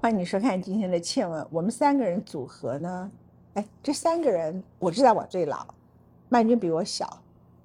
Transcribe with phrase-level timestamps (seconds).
[0.00, 1.42] 欢迎你收看今天的《倩文》。
[1.50, 3.10] 我们三个人组合呢，
[3.54, 5.66] 哎，这三个人我知道我最老，
[6.28, 7.20] 曼君比我小，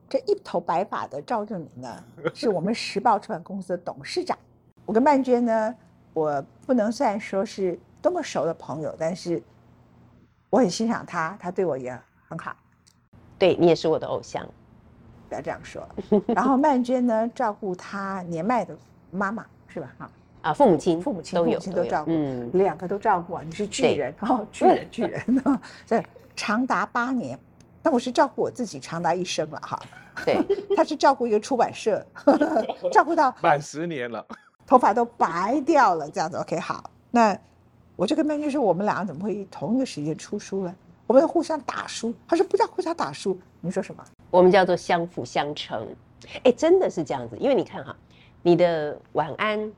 [0.10, 4.36] 这一头白发的赵正明呢，是我们时报出版公司的董事长。
[4.84, 5.76] 我跟曼娟呢，
[6.12, 9.42] 我不能算说是多么熟的朋友，但是
[10.50, 11.96] 我很欣赏他，他对我也
[12.28, 12.56] 很好。
[13.38, 14.44] 对你也是我的偶像，
[15.30, 15.88] 不要这样说。
[16.30, 18.76] 然后曼娟呢，照顾她年迈的
[19.12, 19.94] 妈妈，是吧？
[20.00, 20.10] 哈。
[20.44, 23.42] 啊，父母亲、父母亲、都有父母亲都照顾，嗯，两个都照顾啊！
[23.46, 25.60] 你是巨人 哦，巨人巨人啊！
[25.88, 27.40] 对长达八年，
[27.82, 29.80] 那我是照顾我自己长达一生了哈。
[30.26, 30.38] 对，
[30.76, 32.06] 他是照顾一个出版社，
[32.92, 34.24] 照顾到满十年了，
[34.68, 36.90] 头发都白掉了，这样子 OK 好。
[37.10, 37.38] 那
[37.96, 40.76] 我就跟曼君说，我们两个怎么会同一个时间出书呢？
[41.08, 42.14] 我们要互相打书。
[42.28, 44.04] 他说不叫互相打书，你说什么？
[44.30, 45.88] 我们叫做相辅相成。
[46.44, 47.96] 哎，真的是这样子，因为你看哈，
[48.42, 49.72] 你的晚安。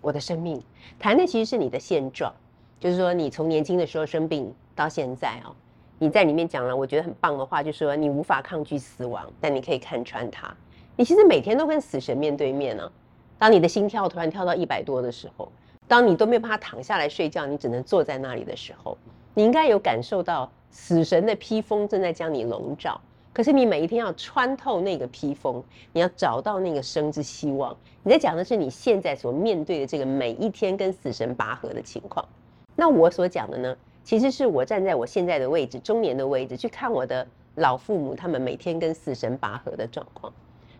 [0.00, 0.62] 我的生命
[0.98, 2.32] 谈的其实是你的现状，
[2.78, 5.54] 就是说你从年轻的时候生病到现在哦，
[5.98, 10.54] 你在里面讲了我觉得很棒的话，就是说你无法抗拒死亡，但你可以看穿它。
[10.96, 12.90] 你其实每天都跟死神面对面呢。
[13.38, 15.50] 当你的心跳突然跳到一百多的时候，
[15.88, 18.96] 当你都没有办法躺下来睡觉，你只能坐在那里的时候，
[19.34, 23.00] 你应该有感受到死神的披风正在将你笼罩。
[23.32, 27.76] 可是你每一天要穿透那个披风，你要找到那个生之希望。
[28.02, 32.26] 你在讲的是你现在所面对的这个每一天跟死神拔河的情况。
[32.74, 40.32] 那我所讲的呢，其实是我站在我现在的位置，中年的位置去看我的老父母他们每天跟死神拔河的状况。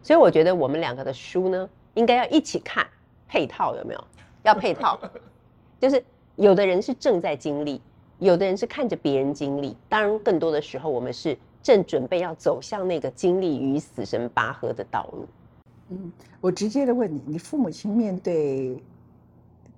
[0.02, 2.84] 所以我觉得我们两个的书呢，应该要一起看，
[3.28, 4.04] 配套有没有？
[4.42, 4.98] 要配套，
[5.78, 6.02] 就是
[6.34, 7.80] 有的人是正在经历，
[8.18, 9.76] 有的人是看着别人经历。
[9.88, 11.38] 当然，更多的时候我们是。
[11.62, 15.26] 正准备要走向那个经历与死神拔河的道路。
[15.90, 18.82] 嗯，我直接的问你，你父母亲面对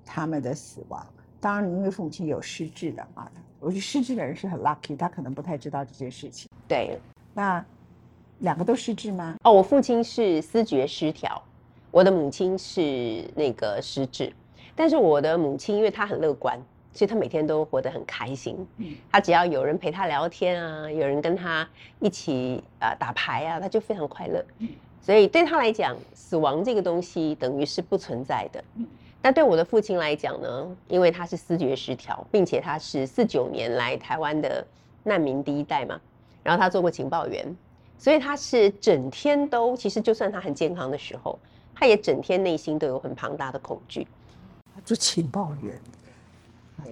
[0.04, 1.06] 他们的死亡，
[1.40, 6.48] 当然因为父母亲有失智的啊，我觉得失智的人是很 lucky，他可能不太知道这件事情。
[6.68, 6.98] 对，
[7.32, 7.64] 那
[8.40, 9.36] 两个都失智吗？
[9.44, 11.42] 哦，我父亲是思觉失调，
[11.90, 14.32] 我的母亲是那个失智，
[14.76, 16.60] 但是我的母亲因为她很乐观。
[16.92, 18.66] 所以他每天都活得很开心。
[18.76, 21.68] 嗯他只要有人陪他聊天啊，有人跟他
[22.00, 24.44] 一起啊打牌啊，他就非常快乐。
[24.58, 24.68] 嗯
[25.00, 28.64] 所以对他来讲，死亡这个东西等于是不存在的。
[28.76, 28.86] 嗯
[29.20, 34.66] 但对我的父亲来讲呢，因为他是思觉失调，并且他是四九年来台湾的
[35.04, 36.00] 难民第一代嘛，
[36.42, 37.56] 然后他做过情报员，
[37.98, 41.38] 所以他是整天都其实就算他很健康的时候，
[41.72, 44.06] 他也整天内心都有很庞大的恐惧。
[44.84, 45.80] 做情报员。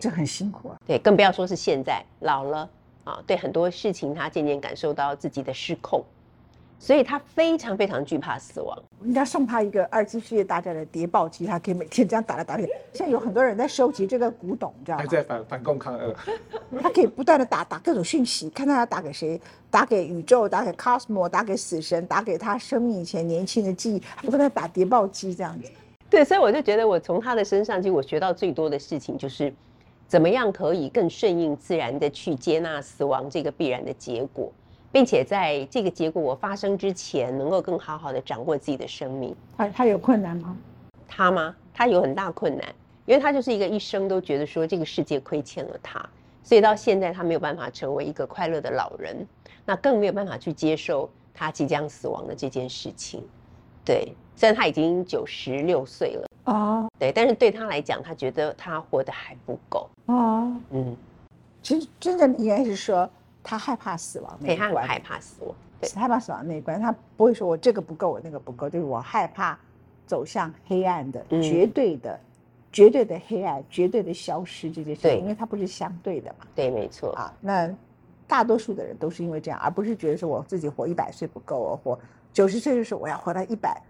[0.00, 2.68] 这很辛苦啊，对，更不要说是现在老了
[3.04, 6.02] 啊，对很多事情他渐渐感受到自己的失控，
[6.78, 8.78] 所以他非常非常惧怕死亡。
[9.00, 12.64] 我应该送他一个二次世界大战的谍报机，他可以每天这样打来打去。
[12.92, 15.02] 现在有很多人在收集这个古董，你知道吗？
[15.02, 16.14] 还在反反共抗俄，
[16.80, 25.70] 他可以不断的打打各种讯息，看他要打给谁，打给宇宙，打给 cosmo，打给死神，打给他生命以前年轻的记忆，不断打谍报机这样子。
[26.08, 29.52] 对，所以我就觉得我从他的身上，其实我学到最多的事情就是。
[30.10, 34.52] 怎么样可以更顺应自然的去接纳死亡这个必然的结果，
[34.90, 39.32] 并且在这个结果我发生之前，能够更好好的掌握自己的生命？
[39.56, 40.56] 他他有困难吗？
[41.06, 41.54] 他吗？
[41.72, 42.74] 他有很大困难，
[43.06, 46.04] 因为他就是一个一生都觉得说这个世界亏欠了他，
[46.42, 49.24] 所以到现在他没有办法成为一个快乐的老人，
[49.64, 53.22] 那更没有办法去接受他即将死亡的这件事情。
[53.84, 56.26] 对，虽然他已经九十六岁了。
[56.44, 59.88] 哦，对，但是对他来讲，他觉得他活得还不够。
[60.06, 60.96] 哦，嗯，
[61.62, 63.08] 其实真正应该是说
[63.42, 69.56] 他害怕死亡那一关，害怕死亡，对，害怕死亡那一关，他不会说我这个不够，我那个不够，就是我害怕
[70.06, 72.18] 走向黑暗的绝对的、
[72.72, 76.46] 绝对的黑暗、绝对的消失这件事情，因为它不是相对的嘛。
[76.54, 77.12] 对，没错。
[77.12, 77.70] 啊，那
[78.26, 81.98] 大多数的人都是因为这样，而不是觉得说我自己活一百岁不够，活
[82.32, 83.82] 九十岁的时候我要活到一百。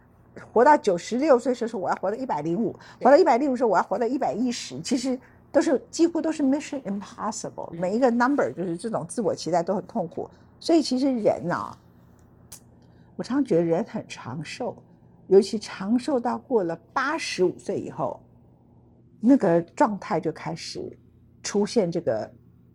[0.52, 2.72] 活到九十六岁时候，我要活到一百零五；
[3.02, 4.80] 活到一百零五时候，我要活到一百一十。
[4.80, 5.18] 其实
[5.50, 7.70] 都是几乎都是 mission impossible。
[7.72, 10.30] 每一个 number 就是这种自我期待都很痛苦。
[10.60, 11.76] 所以其实人啊，
[13.16, 14.76] 我常觉得人很长寿，
[15.26, 18.20] 尤其长寿到过了八十五岁以后，
[19.18, 20.96] 那个状态就开始
[21.42, 22.30] 出现这个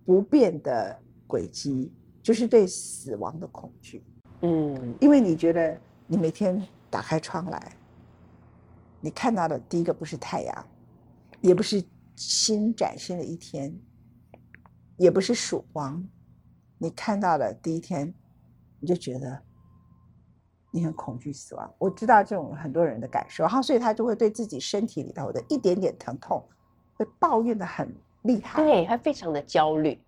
[0.05, 1.91] 不变的轨迹，
[2.21, 4.03] 就是对死亡的恐惧。
[4.41, 6.61] 嗯，因为你觉得你每天。
[6.87, 7.73] 打开窗来，
[9.01, 10.67] 你看到的第一个不是太阳，
[11.41, 11.83] 也不是
[12.15, 13.77] 新崭新的一天，
[14.95, 16.01] 也不是曙光。
[16.77, 18.13] 你看到的第一天，
[18.79, 19.41] 你就觉得
[20.71, 21.73] 你很恐惧死亡。
[21.77, 26.41] 我知道这种很多人的感受，然后所以他就会对自己身体里头的一点点疼痛，
[26.93, 28.63] 会抱怨的很厉害。
[28.63, 29.99] 对，他非常的焦虑。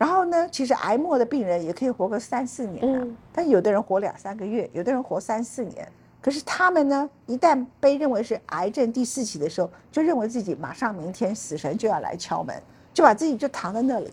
[0.00, 5.86] 然后呢，其实癌末的病人也可以活个三四年啊，嗯但有的人活两三个月，有的人活三四年。
[6.22, 12.62] 可是他们呢，一旦被认为是癌症第四期的时候，就认为自己马上明天死神就要来敲门，
[12.94, 14.10] 就把自己就躺在那里，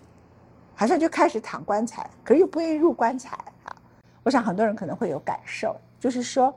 [0.75, 3.73] 好像就开始躺棺材，可是又不愿意入棺材啊。
[4.23, 6.53] 我想很多人可能会有感受，就是说，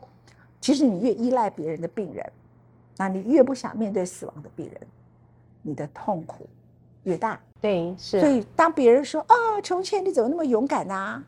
[0.61, 2.33] 其实你越依赖别人的病人，
[2.97, 4.81] 那你越不想面对死亡的病人，
[5.63, 6.49] 你的痛苦
[7.05, 7.39] 越大。
[7.61, 8.21] 对，是啊。
[8.21, 11.23] 所以当别人说啊，琼倩你怎么那么勇敢呐、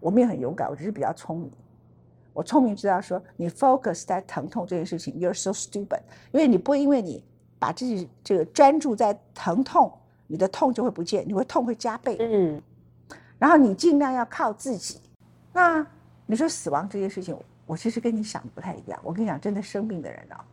[0.00, 1.50] 我没有很勇敢，我只是比较聪明。
[2.32, 6.00] 我聪明知道说，你 focus 在疼痛这件事情，you're so stupid，
[6.32, 7.24] 因为你不会因为你
[7.58, 9.90] 把自己这个专注在疼痛，
[10.26, 12.16] 你的痛就会不见，你会痛会加倍。
[12.20, 12.62] 嗯，
[13.38, 15.00] 然后你尽量要靠自己。
[15.52, 15.84] 那
[16.26, 19.00] 你说死亡这件事情，我其实跟你想的不太一样。
[19.02, 20.44] 我跟你讲，真的生病的人啊，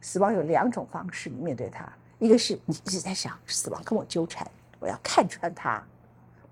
[0.00, 4.48] 死亡有两种方式你面对它，一个是你一直在想死亡跟我纠缠，
[4.78, 5.82] 我要看穿它。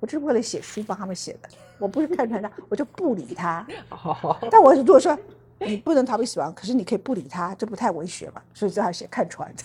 [0.01, 3.65] 我这是为了写书帮他们写的，我不是看穿它，我就不理它。
[4.51, 5.17] 但我如果说
[5.61, 9.49] 你不能逃避死亡，可是你可以不理它，这不太文学嘛，所以最好写看穿。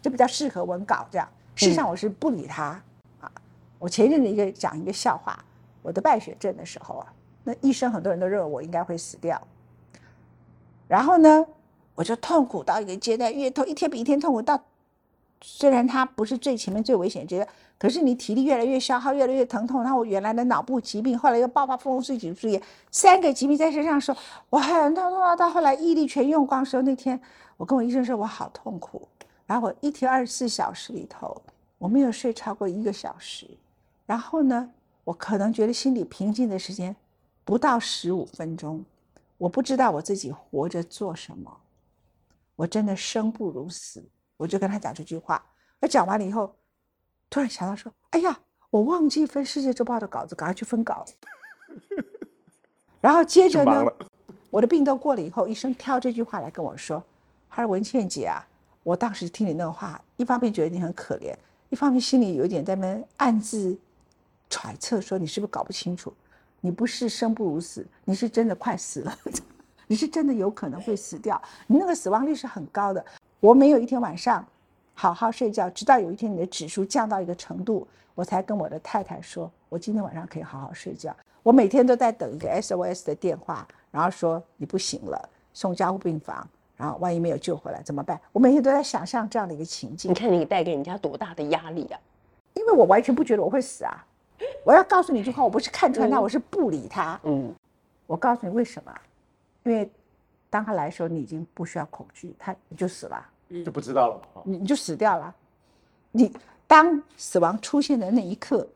[0.00, 1.28] 就比较适合文稿这样。
[1.54, 2.82] 事实上我是不理他
[3.20, 3.30] 啊。
[3.78, 5.38] 我前一阵子一个讲一个笑话，
[5.82, 9.38] 我得败血症的时候啊，那医生很多人都认为我应该会死掉，
[10.88, 11.46] 然后呢，
[11.94, 14.60] 我就痛苦到一个阶段，越痛一天比一天痛苦到，
[15.40, 17.48] 虽然它不是最前面最危险的阶段，
[17.78, 22.60] 可是你体力越来越消耗，越来越疼痛，然后我原来的脑部疾病，后来又爆发风湿脊柱炎，
[22.90, 24.18] 三个疾病在身上的时候，
[24.50, 27.20] 我很痛痛到到后来毅力全用光的时候，那天
[27.56, 29.06] 我跟我医生说我好痛苦，
[29.46, 31.40] 然后我一天二十四小时里头，
[31.78, 33.46] 我没有睡超过一个小时，
[34.06, 34.70] 然后呢，
[35.04, 36.96] 我可能觉得心里平静的时间
[37.44, 38.84] 不到十五分钟，
[39.38, 41.56] 我不知道我自己活着做什么，
[42.56, 44.04] 我真的生不如死。
[44.36, 45.44] 我就跟他讲这句话，
[45.80, 46.54] 我讲完了以后，
[47.30, 48.40] 突然想到说，哎呀，
[48.70, 51.04] 我忘记分《世界周报》的稿子，赶快去分稿。
[53.00, 53.84] 然后接着呢
[54.50, 57.02] 我的病都过了以后，医生挑这句话来跟我说
[57.50, 58.46] ：“他说文倩姐啊，
[58.82, 61.34] 我当时听你那个话，一方面觉得你很可怜，
[61.70, 63.76] 一方面心里有一点在那暗自
[64.48, 66.12] 揣测，说你是不是搞不清楚？
[66.60, 69.18] 你不是生不如死，你是真的快死了，
[69.86, 73.04] 你是真的有可能会死掉，你那个死亡率是很高的。
[73.40, 74.44] 我没有一天晚上
[74.94, 81.14] 好好睡觉，直到有一天你的指数降到一个程度，我才跟我的太太说，我今天晚上可以好好睡觉。
[81.42, 88.18] 我每天都在等一个 SOS 的电话，然后说你不行了，送加护病房，然后万一没有救回来怎么办？
[88.32, 92.00] 我每天都在想象这样的一个情境你，看你带给人家多大的压力啊！
[92.54, 94.06] 因为我完全不觉得我会死啊。
[94.64, 97.20] 我要告诉你一句话，我不是看穿他，嗯我是不理他。
[97.24, 97.52] 嗯，
[98.06, 98.92] 我告诉你为什么？
[99.64, 99.90] 因为
[100.48, 103.26] 当他来的时候，你已经不需要恐惧，他你就死了。
[103.64, 105.32] 就不知道了你你就死掉了。
[106.10, 106.32] 你
[106.66, 108.66] 当死亡出现的那一刻，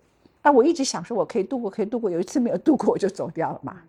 [0.43, 3.83] 啊，我一直想说我可以度过，可以度过，有一次没有度过，我就走掉了嘛。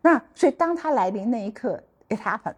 [0.00, 2.54] 那所以当他来临那一刻，it happened，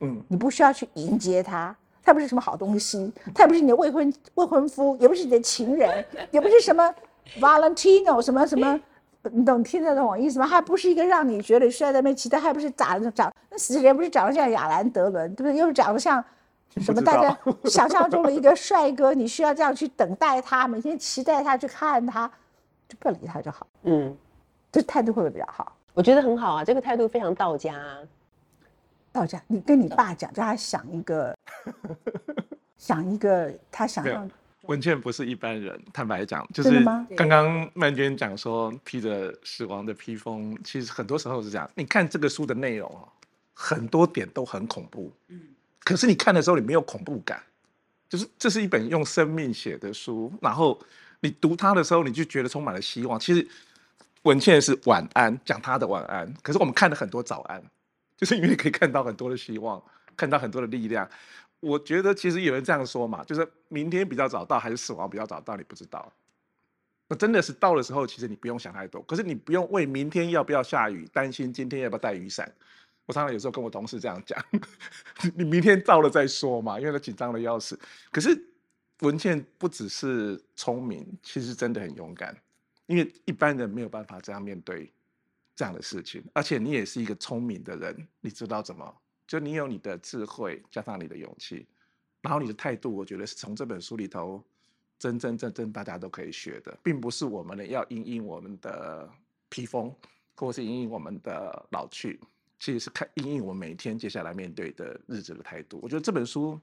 [0.00, 6.94] 嗯，你不需要去迎接他，他不是什么好东西，他也不是你的未婚未婚夫，也不是你的情人，也不是什么
[7.40, 8.80] Valentino 什么什么。
[9.24, 10.46] 你懂听得懂我意思吗？
[10.46, 15.56] 还不是一个让你觉得需要在那边期待，还不是长得长那死人不是长得像亚兰德伦，对不对？
[15.56, 16.24] 又是长得像
[16.76, 22.30] 什么大家想象中的一个帅哥，你需要这样去等待他，每天期待他，去看他，
[22.88, 23.66] 就不要理他就好。
[23.82, 24.16] 嗯，
[24.70, 25.76] 这态度会不会比较好？
[25.94, 27.98] 我觉得很好啊，这个态度非常道家、啊。
[29.10, 31.34] 到家，你跟你爸讲，叫他想一个，
[32.76, 34.30] 想一个他想没有象
[34.68, 36.84] 文倩不是一般人，坦白讲，就是
[37.16, 41.68] 刚刚曼娟讲说披着死亡的披风，其实很多时候是这样。
[41.74, 43.08] 你看这个书的内容哦，
[43.54, 45.40] 很多点都很恐怖，嗯，
[45.80, 47.42] 可是你看的时候你没有恐怖感，
[48.10, 50.78] 就是这是一本用生命写的书，然后
[51.20, 53.18] 你读它的时候，你就觉得充满了希望。
[53.18, 53.48] 其实
[54.24, 57.62] 文倩是晚安，讲她的晚安，可是我们看了很多早安，
[58.18, 59.82] 就是因为可以看到很多的希望，
[60.14, 61.08] 看到很多的力量。
[61.60, 66.12] 我觉得其实有人这样说嘛，就是明天比较早到还是死亡比较早到，你不知道。
[67.08, 72.52] 那真的是到的时候，其实你不用想太多，可是你不用为明天要不要下雨担心，今天要不要带雨伞。
[73.06, 74.38] 我常常有时候跟我同事这样讲，
[75.34, 77.78] 你明天到了再说嘛，因为他紧张的要死。
[78.12, 78.38] 可是
[79.00, 82.36] 文倩不只是聪明，其实真的很勇敢，
[82.84, 84.92] 因为一般人没有办法这样面对
[85.56, 88.94] 这样的事情，而且你也是一个聪明的人，你知道怎么，
[89.28, 91.66] 就你有你的智慧，加上你的勇气，
[92.22, 94.42] 然后你的态度，我觉得是从这本书里头
[94.98, 99.06] 真真正正大家都可以学的，并不是我们呢要因应我们的
[99.50, 99.94] 披风，
[100.34, 102.18] 或是因应我们的老去，
[102.58, 105.78] 其实是看因应我们每天接下来面对的日子的态度。
[105.82, 106.58] 我觉得这本书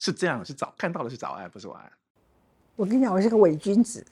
[0.00, 1.92] 是这样，是早看到的是早安，不是晚安。
[2.76, 4.02] 我跟你讲，我是个伪君子，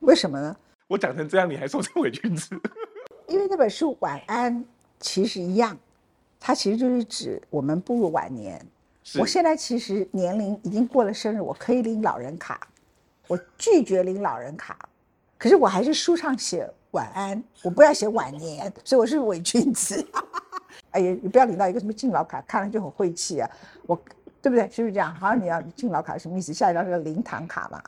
[0.00, 0.56] 为什么呢？
[0.88, 2.60] 我讲成这样，你还说是伪君子？
[3.28, 4.52] 因为那本书《晚安》
[5.00, 5.76] 其实一样，
[6.46, 8.60] 它其实就是指我们步入晚年。
[9.18, 12.60] 我现在其实年龄已经过了生日，我可以领老人卡，
[13.26, 14.78] 我拒绝领老人卡，
[15.38, 20.06] 可是我还是书上写晚安，我不要写晚年，所以我是伪君子。
[20.92, 23.50] 哎呀，你不要领到一个什么敬老卡，看了就很晦气啊！
[23.86, 23.98] 我
[24.42, 24.68] 对不对？
[24.68, 25.14] 是不是这样？
[25.14, 26.52] 好像你要敬老卡什么意思？
[26.52, 27.82] 下一张是个灵堂卡嘛？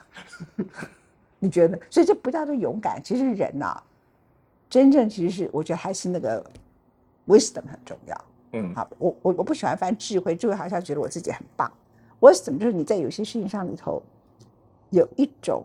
[1.39, 1.79] 你觉得？
[1.91, 3.79] 所以这不叫做勇敢，其实人呐、
[4.71, 6.43] 真正其实是我觉得还是那个
[7.27, 8.25] wisdom 很重要。
[8.53, 11.71] 嗯，好，我我我不喜欢翻智慧，智慧好像觉得我自己很棒。
[12.21, 14.03] wisdom 就是你在有些事情上里头
[14.91, 15.65] 有一种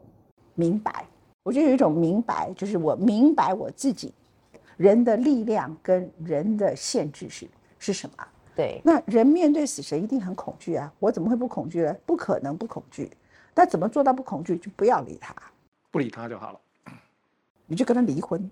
[0.55, 1.05] 明白，
[1.43, 4.13] 我觉得有一种明白，就是我明白我自己
[4.77, 7.47] 人的力量跟人的限制是
[7.79, 8.15] 是什么。
[8.55, 11.95] 对，那人面对死神一定很恐惧啊，我怎么会不恐惧呢？
[12.05, 13.09] 不可能不恐惧。
[13.55, 14.57] 那怎么做到不恐惧？
[14.57, 15.33] 就不要理他，
[15.89, 16.59] 不理他就好了，
[17.65, 18.49] 你就跟他离婚。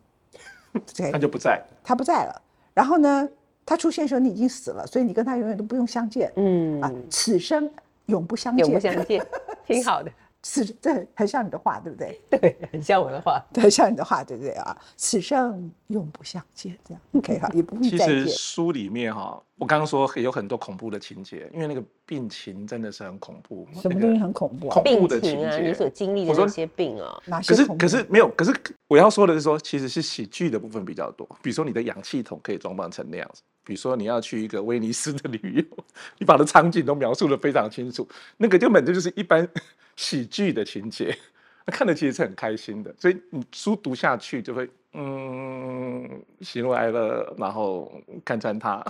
[0.96, 1.62] 对他就不在。
[1.84, 2.42] 他不在了，
[2.74, 3.28] 然后呢，
[3.70, 6.34] 他出现的时候你已经死了，所以你跟他永远都不用相见。
[6.38, 7.70] 嗯啊，此生
[8.08, 8.66] 永不相见。
[8.66, 9.24] 永不相见，
[9.68, 10.12] 挺好的，
[10.42, 12.20] 此这很像你的话，对不对？
[12.32, 13.40] 对，很像我的话。
[13.54, 14.76] 对，很像你的话，对不对啊？
[14.98, 18.28] 此生永不相见，这样 OK 哈，也不必其实再见。
[18.30, 23.68] 书里面哈，我刚刚说有很多恐怖的情节，因为那个病情真的是很恐怖。
[23.80, 24.82] 什么东西很恐怖啊恐？
[24.84, 27.68] 病怖的情情啊，节你所经历的那些病啊，哪些可是？
[27.76, 28.52] 可是没有，可是
[28.88, 31.28] 我要说的是说，其实是喜剧的部分比较多。
[31.44, 35.84] 比如说你的氧气筒可以装扮成那样子，比如说你要去一个威尼斯的旅游，
[36.18, 39.48] 你把的场景都描述的非常清楚，那个根本就就是一般
[39.96, 41.16] 喜剧的情节，
[41.68, 42.92] 那看的其实是很开心的。
[42.98, 47.94] 所以你书读下去就会嗯喜怒哀乐，然后
[48.26, 48.84] 看穿它。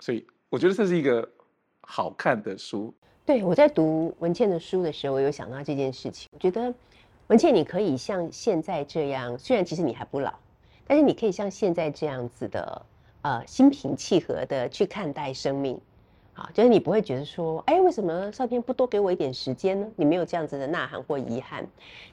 [0.00, 1.28] 所以我觉得这是一个
[1.82, 2.94] 好看的书。
[3.26, 6.30] 对，我在读文倩的书的时候，我有想到这件事情。
[6.32, 6.72] 我觉得
[7.26, 10.32] 文倩，你可以像现在这样，虽然其实你还不老，
[10.86, 12.86] 但是你可以像现在这样子的，
[13.28, 15.78] 呃，心平气和的去看待生命。
[16.32, 19.86] 好，就是你不会觉得说，哎，为什么上天不多给我一点时间呢？
[19.96, 21.62] 你没有这样子的呐喊或遗憾，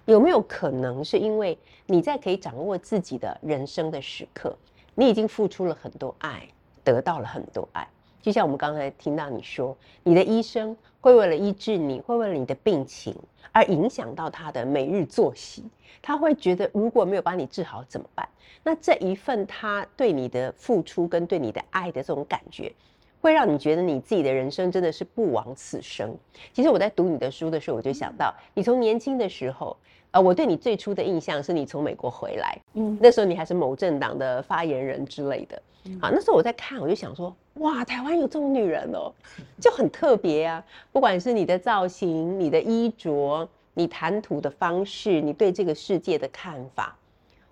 [0.04, 4.54] 有没有可能是因为你在可以掌握自己的人生的时刻，
[4.94, 6.46] 你已经付出了很多爱，
[6.84, 7.88] 得到了很多爱？
[8.26, 13.16] 就像我们刚才听到你说，你的医生会为了医治你，会为了你的病情
[13.52, 15.64] 而影响到他的每日作息，
[16.02, 18.28] 他会觉得如果没有把你治好怎么办？
[18.64, 22.74] 那这一份他对你的付出跟对你的爱的这种感觉，
[23.22, 26.18] 会让你觉得你自己的人生真的是不枉此生。
[26.52, 29.78] 其实我在读你的书的时候，我就想到，你从年轻的时候，
[30.16, 35.62] 呃，我对你最初的印象是你从美国回来，嗯那时候你还是某政党的发言人之类的。
[36.02, 39.12] 好，那时候我在看，我就想说，哇，台湾有这种女人哦，
[39.60, 40.64] 就很特别啊。
[40.94, 46.98] 不管是你的造型、你的衣着、你谈吐的方式、你对这个世界的看法，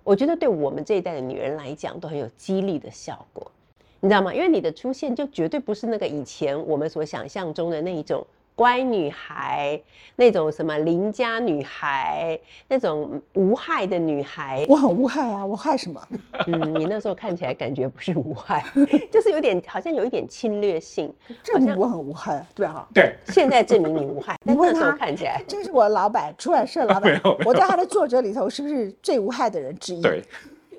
[0.02, 3.52] 我觉得对我们这一代的女人来讲，都很有激励的效果。
[4.00, 4.34] 你知道吗？
[4.34, 9.82] 因为你的出现就绝对不是那个以前我们所想象中的那一种乖女孩，
[10.16, 14.66] 那种什么邻家女孩，那种无害的女孩。
[14.70, 16.08] 我很无害啊，我害什么？
[16.48, 18.64] 嗯，你那时候看起来感觉不是无害，
[19.12, 21.14] 就是有点好像有一点侵略性。
[21.42, 22.88] 证明我很无害啊，对哈。
[22.94, 30.02] 对，现在证明你无害， 但你问那时候他看起来，这是我老板，出版社老板 没，有我在他的作者里头是不是最无害的人之一？
[30.02, 30.24] 对，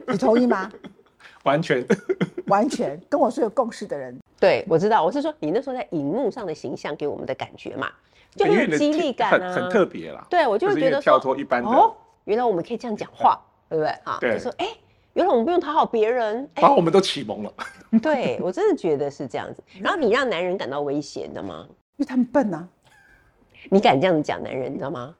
[0.06, 0.70] 你同意吗？
[1.42, 1.84] 完全
[2.46, 7.90] 完全跟我是有共识的人，对我知道，我是说你那时候在荧幕上的形象给我们的感觉嘛，
[8.34, 10.26] 就很有激励感啊，很很特别啦。
[10.28, 14.18] 对，我就会觉得就是跳脱一般的哦，原来我们可以这样讲话，对不对啊？
[14.20, 14.68] 对就说哎，
[15.12, 17.52] 原来我们不用讨好别人，哎把，我们都启蒙了。
[18.02, 19.62] 对我真的觉得是这样子。
[19.80, 21.66] 然后你让男人感到威胁，你知道吗？
[21.96, 22.68] 因为他们笨啊。
[23.70, 25.14] 你敢这样子讲男人，你知道吗？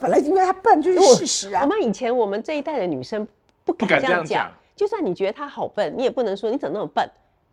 [0.00, 1.66] 本来因为他笨就是事实啊我。
[1.68, 3.26] 们以前我们这一代的女生
[3.64, 7.08] 不敢这样讲，就算你觉得他好笨，你也不能说你怎么那么笨，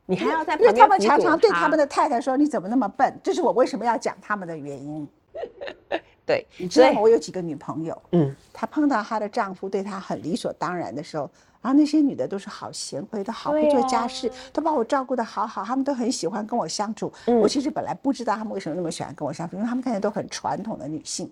[0.05, 5.07] 你还要在因为他们常常对他们的太太说：“你怎么那么笨？”这是我为什么要讲他们的原因。
[6.25, 7.01] 对，你知道吗？
[7.01, 11.29] 我有几个女朋友，嗯，她碰到她的丈夫对她很理所当然的时候，
[11.61, 17.11] 然后那些女的都是好贤惠，都好会做家事，啊都把我照顾的好好，她们都很喜欢跟我相处。
[17.25, 21.29] 嗯我其实本来不知道她们为什么那么喜欢跟我相处，因为她们看起来都很传统的女性。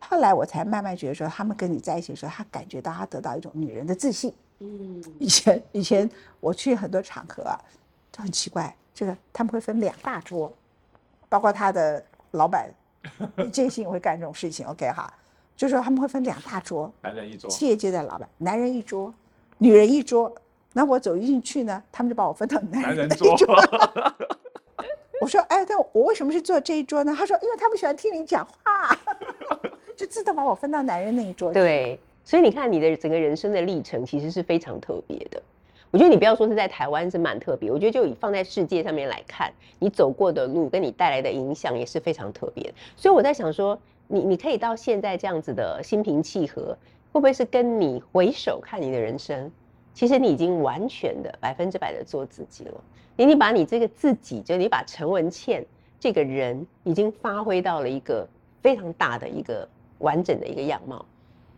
[0.00, 4.34] 后来我才慢慢觉得说，她们跟你在一起的时候，她感觉到她得到一种女人的自信。
[4.58, 7.58] 嗯，以前以前我去很多场合啊，
[8.14, 10.52] 就很奇怪，这个他们会分两大桌，
[11.28, 12.72] 包括他的老板，
[13.52, 14.64] 建信也会干这种事情。
[14.66, 15.12] OK 哈，
[15.56, 19.12] 就是说他们会分两大桌，男人一桌，企业界的老板，男人一桌，
[19.58, 20.32] 女人一桌。
[20.72, 23.52] 那我走进去呢，他们就把我分到男男人的一桌，
[25.20, 27.12] 我说，哎，但我我为什么是坐这一桌呢？
[27.18, 28.96] 他说，因为他们喜欢听你讲话，
[29.96, 31.52] 就自动把我分到男人那一桌。
[31.52, 35.42] 对，所以你看你的整个人生的历程其实是非常特别的。
[35.94, 42.74] 我觉得你不要说是在台湾是蛮特别，我觉得就以放在世界上面来看，你走过的路跟你带来的影响也是非常特别。
[42.96, 46.76] 所以我在想说，你你可以到现在这样子的心平气和，
[47.12, 49.48] 会不会是跟你回首看你的人生，
[49.92, 52.74] 其实你已经完全的百分之百的做自己了。
[53.14, 55.64] 你你把你这个自己，就你把陈文茜
[56.00, 58.26] 这个人，已经发挥到了一个
[58.60, 61.06] 非常大的一个完整的一个样貌。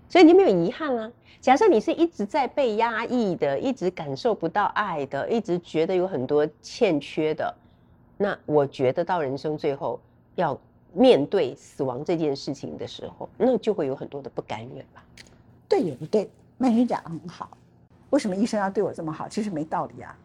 [0.08, 1.10] 所以你没有遗憾啊。
[1.40, 7.54] 假设你是一直在被压抑的，一直感受不到爱的，一直觉得有很多欠缺的，
[8.16, 10.00] 那我觉得到人生最后
[10.34, 10.58] 要
[10.92, 15.04] 面对死亡这件事情的时候，那就会有很多的不甘愿吧。
[15.68, 17.56] 对也不对，曼云讲的很好。
[18.10, 19.28] 为什么医生要对我这么好？
[19.28, 20.16] 其实没道理啊。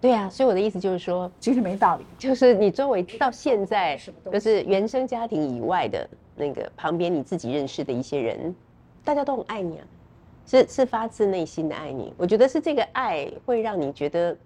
[0.00, 2.04] 对啊，所以我的意思就是说，其实没道理。
[2.18, 3.98] 就是你周围到现在，
[4.30, 8.54] 就是原生家庭以外的那个旁边你自己认识的一些人。
[9.06, 9.86] 大家都很爱你啊，
[10.44, 12.12] 是是发自内心的爱你。
[12.16, 14.36] 我觉得是这个爱会让你觉得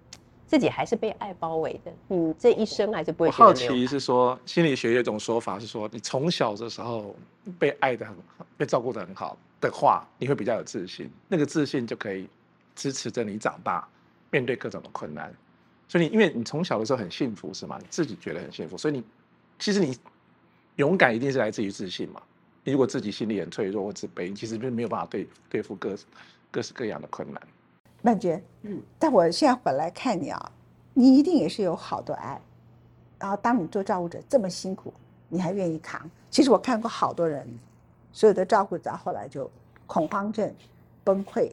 [0.45, 3.31] 自己还是被爱包围的，你这一生还是不会。
[3.31, 7.15] 好奇是说，心理学有一种说法是说，你从小的时候
[7.57, 12.29] 被爱的很好，被照顾的很好的话，你会比较有自信，那个自信就可以
[12.75, 13.87] 支持着你长大，
[14.29, 15.33] 面对各种的困难。
[15.87, 17.79] 所以你因为你从小的时候很幸福是吗？
[17.81, 19.03] 你自己觉得很幸福，所以你
[19.57, 19.97] 其实你
[20.75, 22.21] 勇敢一定是来自于自信嘛。
[22.63, 25.95] 你如果自己心里很脆弱或自卑，其实就没有办法对对付各
[26.51, 27.41] 各式各样的困难。
[28.03, 30.51] 曼娟，嗯，但我现在回来看你啊，
[30.93, 32.39] 你一定也是有好多爱，
[33.19, 34.93] 然后当你做照顾者这么辛苦，
[35.27, 36.09] 你还愿意扛。
[36.29, 37.47] 其实我看过好多人，
[38.11, 39.49] 所有的照顾者后来就
[39.87, 40.53] 恐慌症、
[41.03, 41.51] 崩溃，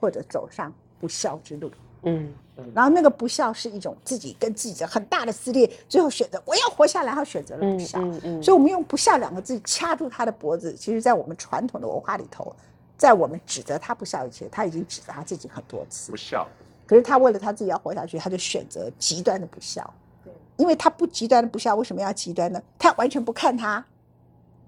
[0.00, 1.70] 或者走上不孝之路。
[2.16, 2.32] 嗯。
[2.74, 8.00] 然后那个不孝是一种自己跟自己的很大的撕裂，最后选择我要活下来，然后选择了不孝。
[8.00, 10.74] 嗯嗯所以，我们用不孝两个字掐住他的脖子。
[10.74, 12.52] 其实，在我们传统的文化里头，
[12.96, 16.10] 在我们指责他不孝以前，他已经指责他自己很多次。
[16.10, 16.48] 不孝。
[16.84, 19.88] 可是他为了他自己要活下去，他就选择极端的不孝。
[20.24, 20.32] 对。
[20.56, 22.60] 因为他不极端的不孝，为什么要极端呢？
[22.76, 23.84] 他完全不看他，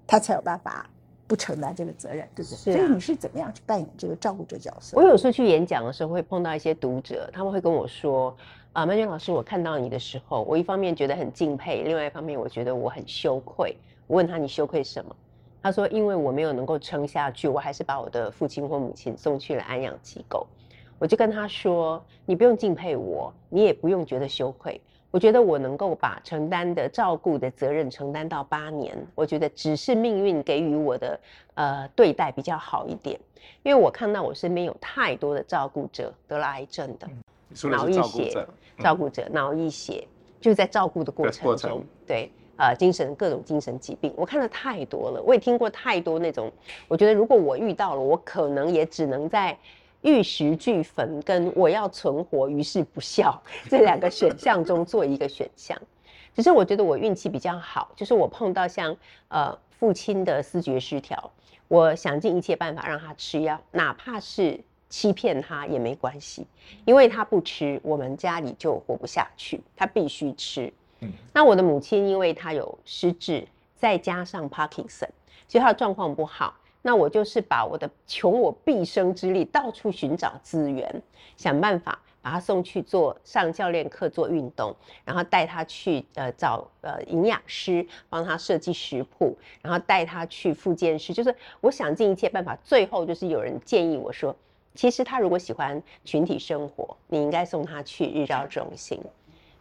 [0.07, 0.89] 他才有办法。
[1.31, 2.73] 不承担这个责任，对不对？
[2.73, 4.97] 所以你是怎么样去扮演这个照顾者角色？
[4.97, 8.35] 我有时候去演讲的时候，会碰到一些读者，他们会跟我说
[8.73, 15.15] ：“啊，曼娟老师，我看到你的时候，我一方面觉得很敬佩，另外一方面我觉得我很羞愧。”我问他：“你羞愧什么？”
[15.63, 20.45] 他说：“因为我没有能够撑下去，我还是把我的父亲或母亲送去了安养机构。”
[20.99, 31.19] 我就跟他说：“你不用敬佩我，你也不用觉得羞愧。”我觉得我能够把承担的照顾的责任承担到八年，我觉得只是命运给予我的
[31.53, 33.19] 呃对待比较好一点，
[33.61, 37.07] 因为我看到我身边有太多的照顾者得了癌症的，
[37.69, 38.47] 脑溢血，
[38.79, 40.07] 照顾者脑溢血，
[40.39, 46.49] 就在照顾的过程中，对，呃，精神各种精神疾病，我看了太多了，我也听过太多那种，
[46.87, 49.57] 我觉得如果我遇到了，我可能也只能在。
[50.01, 55.79] 玉石俱焚跟我要存活于世不孝 这两个选项中做一个选项，
[56.35, 58.95] 只是我觉得我运气比较好，就是我碰到像
[59.27, 61.31] 呃父亲的思觉失调，
[61.67, 64.59] 我想尽一切办法让他吃药，哪怕是
[64.89, 66.45] 欺骗他也没关系，
[66.85, 70.73] 因为他不吃，我们家里就活不下去，他必须吃。
[70.99, 75.09] 嗯，那我的母亲因为她有失智，再加上 Parkinson，
[75.47, 76.53] 所以她的状况不好。
[76.83, 81.01] 那我就是把我的穷我毕生之力，到处寻找资源，
[81.37, 92.57] 想办法把他送去做上教练课做运动，然后带他去呃找呃营养师帮他设计食谱，然后带他去复健室，就是我想尽一切办法。
[92.63, 94.35] 最后就是有人建议我说，
[94.73, 98.99] 其实他如果喜欢群体生活，你应该送他去日照中心。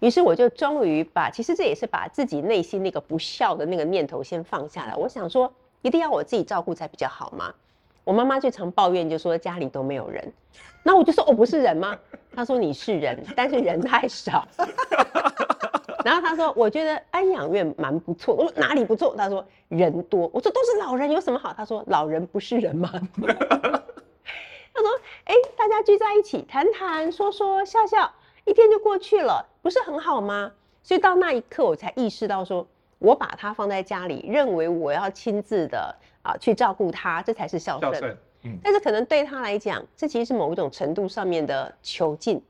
[0.01, 4.95] 于是我就终于把，其实这也是把自己内心那个不孝的那个念头先放下来。
[4.97, 5.53] 我想说。
[5.83, 7.53] 一定要我自己照顾才比较好吗？
[8.05, 10.33] 我妈妈最常抱怨，就说家里都没有人。
[10.83, 11.97] 那我就说，我不是人吗？
[12.35, 14.47] 她说你是人，但是人太少。
[16.03, 18.35] 然后她说，我觉得安养院蛮不错。
[18.35, 19.15] 我说哪里不错？
[19.17, 20.31] 她说人多。
[20.33, 21.53] 我说都是老人，有什么好？
[21.53, 22.91] 她说老人不是人吗？
[22.91, 24.91] 她说，
[25.25, 28.11] 哎，大家聚在一起谈谈说说笑笑，
[28.45, 30.51] 一天就过去了，不是很好吗？
[30.83, 32.67] 所以到那一刻，我才意识到说。
[33.01, 38.17] 我把他放在家里，认为我要亲自的啊去照顾他，这才是孝顺。
[38.43, 42.41] 嗯，但是可能对他来讲，这其实是某一种程度上面的囚禁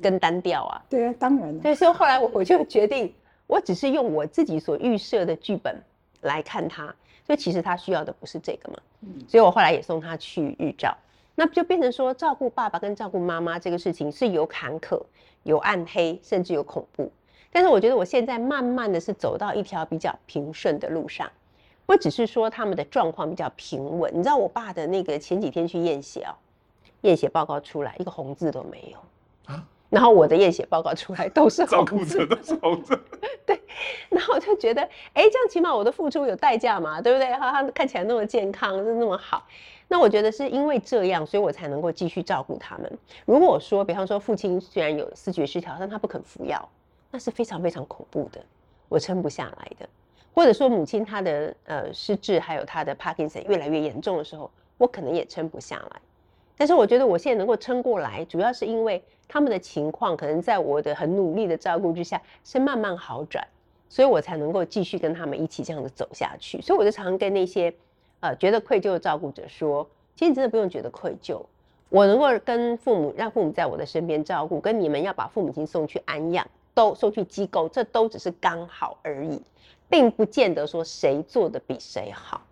[0.00, 0.82] 跟单调啊。
[0.88, 1.60] 对啊，当然了。
[1.60, 3.14] 对，所以后来我我就决定，
[3.46, 5.80] 我只是用我自己所预设的剧本
[6.20, 6.86] 来看他，
[7.26, 8.78] 所以其实他需要的不是这个嘛。
[9.00, 10.96] 嗯，所以我后来也送他去日照，
[11.34, 15.00] 那就变成说，照顾爸爸跟照顾妈妈这个事情是有坎坷、
[15.42, 17.10] 有暗黑，甚至有恐怖。
[17.54, 21.30] 但是我觉得我现在慢慢的是走到一条比较平顺的路上，
[21.86, 24.10] 不只是说他们的状况比较平稳。
[24.12, 26.34] 你知道我爸的那个前几天去验血哦，
[27.02, 32.98] 验血报告出来一个红字都没有啊，然后我的验血报告出来都是照顾者的红字，
[33.46, 33.60] 对，
[34.08, 37.28] 然后我就觉得，哎，这样起码我的付出有代价嘛，对不对？
[37.34, 39.46] 他他看起来那么健康，是那么好。
[39.86, 42.98] 那我觉得是因为这样，所以我才能够继续照顾他们。
[43.26, 46.68] 如果说，比方说父亲虽然有视觉失调，但他不肯服药，
[47.14, 48.44] 那是非常非常恐怖的，
[48.88, 49.88] 我撑不下来的。
[50.34, 56.00] 或者说母亲她的呃失智，还有她的帕金森越来越严重的时候，我可能也撑不下来。
[56.56, 63.46] 但是我觉得我现在能够撑过来，主要是因为他们的情况可能在我的很努力的照顾之下是慢慢好转，
[63.88, 66.60] 所以我才能够继续跟他们一起这样子走下去。
[66.60, 67.72] 所以我就常跟那些。
[68.20, 71.42] 呃，觉得愧疚的照顾者说：“其实你真的不用觉得愧疚，
[71.90, 79.40] 我能够跟父母让父母在我的身边照顾，跟你们要把父母亲送去安养，都送去机构，这都只是刚好而已，
[79.88, 82.42] 并不见得说谁做的比谁好。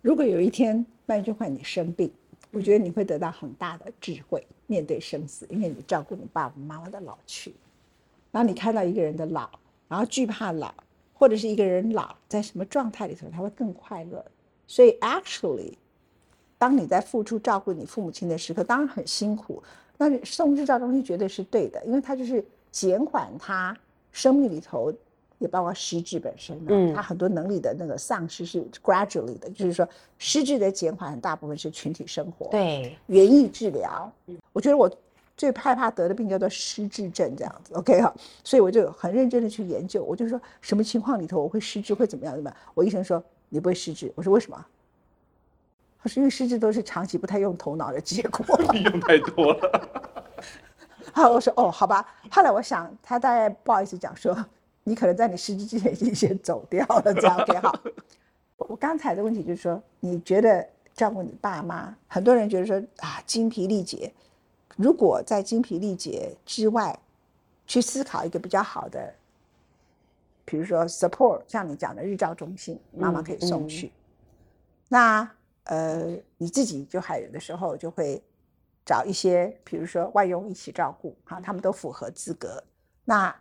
[0.00, 2.10] 如果有一天麦君焕你生病，
[2.52, 7.52] 我觉得你会得到很大的智慧，面对生死，因为你照顾你爸爸妈妈的老去，
[8.30, 9.50] 然后你看到一个人的老，
[9.88, 10.72] 然后惧怕老，
[11.12, 14.24] 或者是一个人老在什么状态里头，他会更快乐。”
[14.68, 15.74] 所以，actually，
[16.58, 19.62] 当你在付出照顾你父母亲的时刻，当然很辛苦。
[19.96, 22.44] 那送日照中心绝对是对的，因为他就是
[22.76, 23.74] 减缓他
[24.12, 24.92] 生命里头，
[25.38, 34.12] 也包括失智本身的，他很多能力的那个丧失是 gradually 的，就是说失智的减缓很大部分是群体生活，对，园艺治疗。
[34.52, 34.90] 我觉得我
[35.38, 38.14] 最害怕得的病叫做失智症，这样子，OK 哈。
[38.44, 42.34] 所以我就很认真的去研究，我就说什么情况里头我会失智，会怎么样？
[42.34, 42.56] 怎么样？
[42.74, 43.22] 我医生说。
[43.48, 44.12] 你不会失智？
[44.16, 44.66] 我说为什么？
[46.02, 48.44] 他说因为失智都是长期不太用头脑的结果。
[48.72, 50.05] 你 用太多了。
[51.16, 52.06] 好，我说哦，好吧。
[52.30, 54.36] 后来我想，他大概不好意思讲说，
[54.84, 57.74] 你可能在你失智之前已经先走掉了，这样 OK 好。
[58.58, 64.12] 我刚才的问题就是说，你觉得照顾你爸妈，很多人觉得说啊，精疲力竭。
[64.76, 66.94] 如果在精疲力竭之外，
[67.66, 69.14] 去思考一个比较好的。
[70.44, 73.90] 比如说 support，像你讲的日照中心，妈妈可以送去。
[74.86, 75.26] 那
[75.64, 78.22] 呃，你自己就还有的时候就会
[78.86, 82.62] 找一些，比如说外佣一起照顾，哈，他们都符合资格。
[83.04, 83.34] 那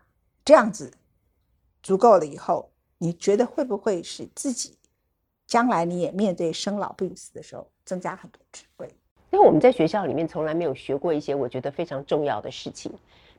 [0.44, 0.92] 这样子
[1.82, 4.78] 足够了以后，你觉得会不会使自己
[5.46, 8.88] 将来你也面对生老病死的时候增加很多智慧？
[9.32, 12.92] 因为我们在学校里面从来没有学过一些我觉得非常重要的事情。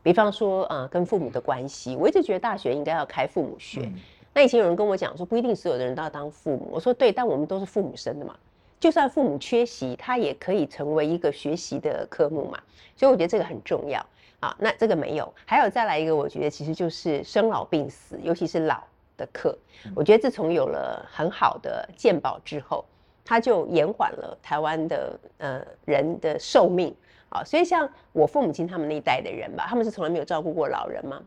[0.03, 3.90] 比方说，呃，跟父母的关系，我一直觉得大学应该要开父母学。
[4.33, 6.69] 那以前有人跟我讲说，不一定所有的人都要当父母。
[6.71, 8.37] 我说对，但我们都是父母生的嘛，
[8.79, 12.59] 就算父母缺席，他也可以成为一个学习的科目嘛。
[12.95, 14.05] 所以我觉得这个很重要
[14.41, 14.57] 啊。
[14.59, 18.83] 那这个没有，还有再来一个，我觉得其实就是生老病死，尤其是老
[19.17, 19.57] 的课。
[19.95, 22.85] 我觉得自从有了很好的健保之后，
[23.25, 26.95] 它就延缓了台湾的呃人的寿命。
[27.29, 31.21] 啊，所以像我父母亲他们那一代的人吧，他们是从来没有照顾过老人吗？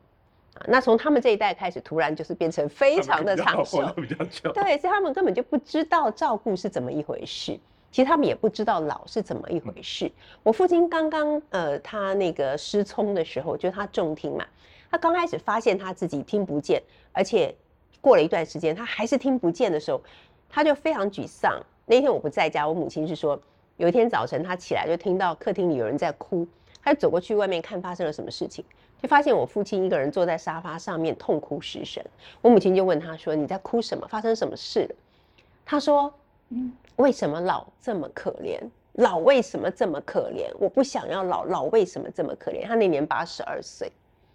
[0.56, 3.82] 啊，那从他们这一代开始，突然就是变成非常的长寿，
[4.54, 7.60] 对，所以他们根本就不知道照顾是怎么一回事。
[7.92, 10.12] 其实他们也不知道老是怎么一回事。
[10.44, 14.46] 我父亲刚刚呃，他那个失聪的时候，就是他重听嘛，
[14.92, 16.82] 他刚开始发现他自己听不见，
[17.12, 17.56] 而且
[18.02, 20.02] 过了一段时间他还是听不见的时候，
[20.50, 21.62] 他就非常沮丧。
[21.86, 23.40] 那天我不在家，我母亲是说。
[23.78, 26.46] 有一天早晨，他起来就听到客厅里有人在哭，
[26.84, 28.62] 他就走过去外面看发生了什么事情，
[29.02, 32.04] 就发现我父亲一个人坐在沙发上面痛哭失声。
[32.42, 34.08] 我母亲就问他说：“你在哭什么？
[34.08, 34.96] 发生什么事了？”
[35.66, 36.14] 他说
[36.50, 38.60] ：“嗯，为什么老这么可怜？
[38.94, 40.52] 老为什么这么可怜？
[40.60, 43.92] 我不想要老，老为什么这么可怜？”他那年八十二岁，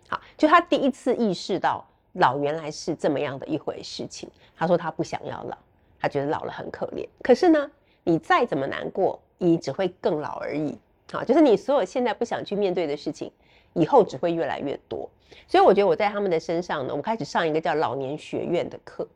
[0.09, 4.29] 好，就他第一次意识到老原来是这么样的一回事情。
[4.57, 5.59] 他说他不想要老，
[6.00, 7.07] 他觉得老了很可怜。
[7.22, 7.70] 可是呢，
[8.03, 9.20] 你再怎么难过。
[9.37, 10.79] 你只会更老而已，
[11.12, 13.31] 好，就是你所有现在不想去面对的事情，
[13.74, 15.08] 以后只会越来越多。
[15.46, 19.06] 所以我觉得我在他们的身上呢，我开始上一个叫老年学院的课，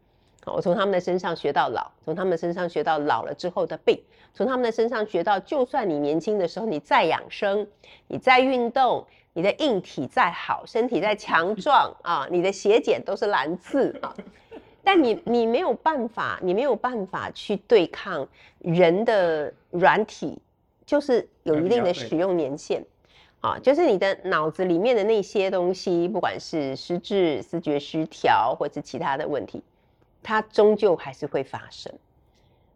[0.44, 4.00] 好，我从他们的身上学到老，从他们身上学到老了之后的病，
[4.34, 7.66] 从他们的身上学到，就算你年轻的时候你再养生，
[8.08, 14.14] 你再运动，你的硬体再好，身体再强 壮啊，你的血检都是蓝字啊。
[14.82, 18.26] 但你你没有办法，你没有办法去对抗
[18.58, 20.38] 人的软体，
[20.86, 22.82] 就是有一定的使用年限，
[23.40, 29.62] 啊，就是你的脑子里面的那些东西，不管是失智、思觉失调，或者是其他的问题，
[30.22, 31.92] 它终究还是会发生，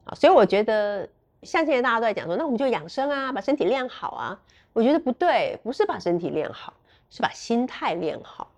[0.05, 1.09] 啊，所以我觉得
[1.43, 4.41] 像现在大家都在讲说，那我们就养生啊，把身体练好啊，
[4.73, 6.75] 我觉得不对，不是把身体练好，
[7.11, 8.51] 是把心态练好。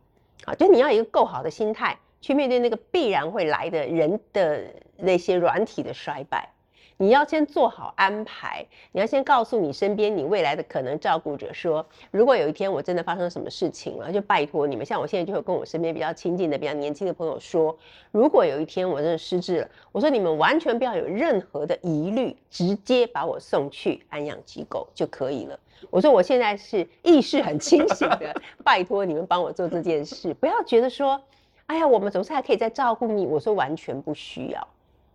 [0.44, 4.66] 啊，就你要一个够好的心态去面对那个必然会来的人的
[4.98, 6.50] 那些软体的衰败。
[6.96, 14.86] 你要先做好安排，你要先告诉你身边你未来的可能照顾者说，如果有一天我真的发生什么事情了，就拜托你们。
[14.86, 17.76] 像我现在就会跟我身边比较亲近的、比较年轻的朋友说，
[18.12, 25.58] 如果有一天我真的失智了，我说你们完全不要有任何的疑虑，直接把我送去安养机构就可以了。
[25.90, 31.20] 我说我现在是意识很清醒的， 拜托你们帮我做这件事，不要觉得说，
[31.66, 33.26] 哎呀，我们总是还可以再照顾你。
[33.26, 34.68] 我说完全不需要。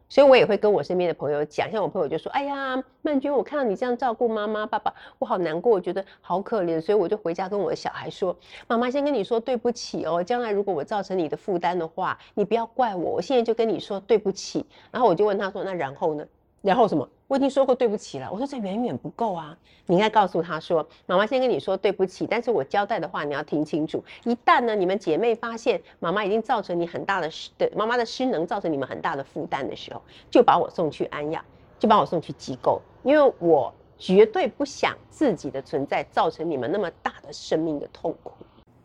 [0.10, 8.36] 所以我也会跟我身边的朋友讲，像我朋友就说：“哎呀，曼君，我看到你这样照顾妈妈、爸爸，我好难过，我觉得好可怜。”所以我就回家跟我的小孩说
[8.68, 13.12] ：“妈妈先跟你说对不起哦，将来如果我造成你的负担的话，你不要怪我。
[13.12, 16.26] 我现在就跟你说对不起。”然后我就问他说：“那然后呢？”
[16.62, 17.08] 然后什么？
[17.28, 18.30] 我已经说过对不起了。
[18.32, 19.56] 我说这远远不够啊！
[19.86, 24.04] 你应该告诉他说：“妈妈先跟你说对不起，但是我交代的话你要听清楚。
[24.26, 31.46] 一旦呢，你们姐妹发现妈妈已经造成你很大的失的妈妈的失能，造成你们很大的负担的时候，就把我送去安养，
[31.78, 38.34] 就把我送去机构，因为我绝对不想自己的存在造成你们那么大的生命的痛苦。”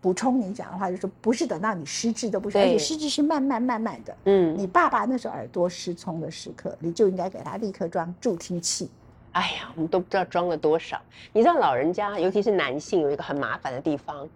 [0.04, 4.14] 补充你讲的话，就是不是等到你失智都不是，而且失智是慢慢慢慢的。
[4.26, 8.90] 嗯，你爸爸那时候耳朵失聪的时刻，你就应该给他立刻装助听器。
[9.32, 11.00] 哎呀，我们都不知道装了多少。
[11.32, 14.28] 你知道老人家，尤其是男性，有一个很麻烦的地方，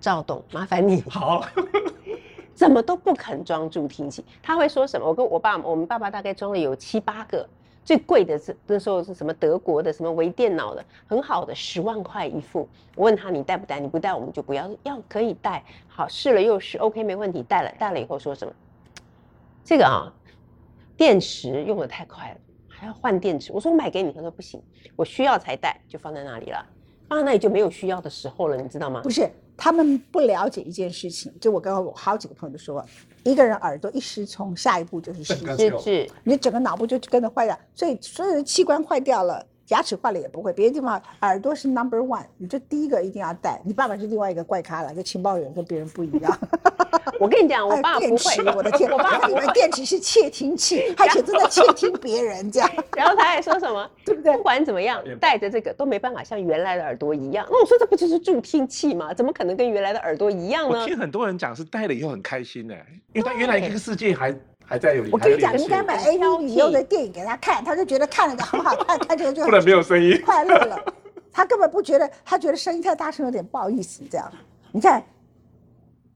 [0.00, 1.44] 赵董，麻烦你好，
[2.54, 4.24] 怎么都不肯装助听器。
[4.40, 5.08] 他会说什么？
[5.08, 7.44] 我跟我爸，我们爸爸大概装了有七八个。
[7.86, 13.78] 最贵的是那时候是什么德国的什么微电脑的很好的十万块一副，我问他你带不带？
[13.78, 15.64] 你不带我们就不要，要可以带。
[15.86, 18.52] 好试了又试，OK 没问题，带了带了以后说什么？
[19.64, 20.12] 这个啊，
[20.96, 23.52] 电池用的太快了，还要换电池。
[23.52, 24.60] 我说我买给你，他说不行，
[24.96, 26.66] 我需要才带，就放在那里了。
[27.08, 29.00] 放在那里就没有需要的时候了，你知道吗？
[29.00, 29.30] 不是。
[29.56, 32.84] 他们不了解一件事情，就我跟我好几个朋友都说，
[33.30, 35.34] 一个人耳朵一失聪，下一步就是失
[35.80, 39.44] 智， 你整个脑部就跟着坏掉，所以所有的器官坏掉了。
[39.68, 43.60] 牙齿坏了也不会，别的地方耳朵是 number one，你这第一个一定要戴。
[43.64, 46.38] 你爸爸是另外一个怪咖了，这情报员跟别人不一样。
[47.18, 52.70] 我跟你讲， 我爸不会，我的天，我爸以为电池是窃听器，而且正在窃听别人这样。
[52.96, 54.36] 然后他还说什么，对不对？
[54.36, 57.46] 不管怎么样，带着这个都没办法像原来的耳朵一样。
[57.50, 59.12] 那我说这不就是助听器吗？
[59.14, 60.80] 怎么可能跟原来的耳朵一样呢？
[60.80, 62.74] 我听很多人讲是戴了以后很开心呢，
[63.12, 64.34] 因为他原来一个世界还。
[64.66, 70.76] 还在有，我跟你讲，你应该买 A V 女优的电影给他看，他就觉得看了个很好看，看这个就不能没有声音，快乐了。
[71.32, 74.02] 他根本不觉得，他觉得声音太大声有点不好意思。
[74.10, 74.30] 这样，
[74.72, 75.04] 你看，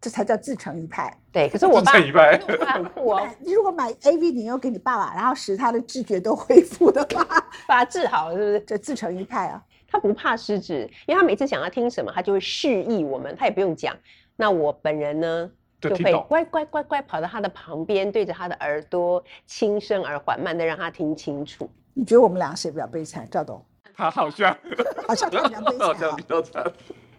[0.00, 1.16] 这才叫自成一派。
[1.30, 3.28] 对，可是我爸一派很酷哦。
[3.38, 7.24] 你如果买 A V 女优给你爸爸，然后使他的知觉都恢复的话，
[7.68, 8.60] 把他治好，是不是？
[8.60, 9.62] 这自成一派啊。
[9.92, 13.94] 他不怕失智，因为他每次想要听什么，他就会示意我们，他也不用讲。
[14.36, 15.50] 那我本人呢？
[15.80, 21.70] 就会乖乖乖乖跑到他的旁边，对着他的耳朵轻声而缓慢的让他听清楚。
[21.94, 23.26] 你觉得我们俩谁比较悲惨？
[23.30, 23.64] 赵董，
[23.96, 24.56] 他好像
[25.08, 26.72] 好像他比较悲 惨，好像比较惨。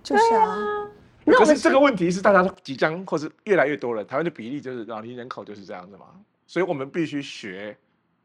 [0.03, 0.87] 就是啊，
[1.25, 6.05] 可是这个问题是大家即将或是越来越多人，台湾的比例就是老龄人口就是这样子嘛，
[6.47, 7.75] 所以我们必须学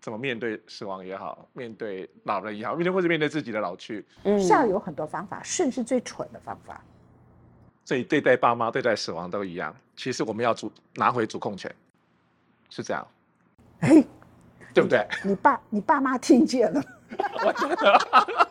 [0.00, 4.06] 怎么面对死亡也好，面对老人也好，面对或者面对自己的老去。
[4.24, 6.82] 嗯，像有很多方法，顺是最蠢的方法。
[7.86, 9.74] 所以对待爸妈、对待死亡都一样。
[9.96, 11.72] 其实我们要主拿回主控权，
[12.68, 13.06] 是这样。
[13.78, 14.04] 哎，
[14.74, 15.06] 对不对？
[15.22, 16.82] 你爸、你爸妈听见了。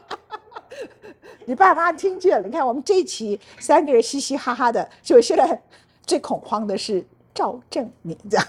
[1.46, 2.48] 你爸妈听见了。
[2.48, 5.62] 你看我们这一期三个人嘻嘻哈哈的，就现在
[6.04, 8.48] 最恐慌的是赵正明这样。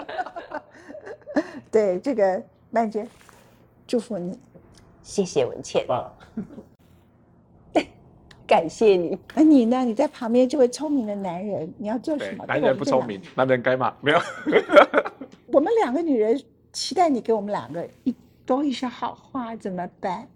[1.72, 3.08] 对，这个曼娟，
[3.86, 4.38] 祝福你，
[5.02, 5.86] 谢谢文倩。
[8.46, 9.84] 感谢你，那你呢？
[9.84, 12.44] 你在旁边这位聪明的男人，你要做什么？
[12.46, 13.92] 男人不聪明，男人该骂。
[14.00, 14.20] 没有。
[15.48, 16.40] 我们两个女人
[16.72, 20.26] 期待你给我们两个一多一些好话，怎么办？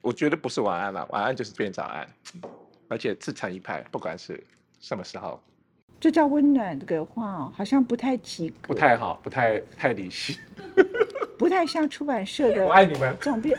[0.00, 2.08] 我觉得不是晚安了，晚安就是变早安，
[2.88, 4.42] 而且自成一派，不管是
[4.80, 5.40] 什么时候。
[6.00, 10.34] 这叫温暖的话，好像不太及格，不太好，不太太理性，
[11.38, 12.64] 不太像出版社的。
[12.66, 13.54] 我爱你们，总编。